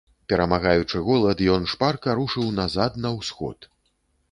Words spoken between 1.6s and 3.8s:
шпарка рушыў назад, на ўсход.